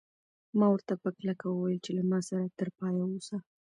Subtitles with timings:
[0.57, 3.37] ما ورته په کلکه وویل چې له ما سره تر پایه اوسه.